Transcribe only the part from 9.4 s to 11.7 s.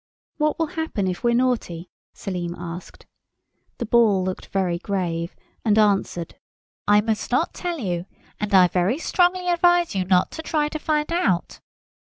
advise you not to try to find out."